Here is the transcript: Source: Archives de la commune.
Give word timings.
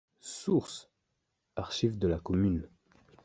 Source: 0.23 0.89
Archives 1.55 1.99
de 1.99 2.07
la 2.07 2.17
commune. 2.17 2.67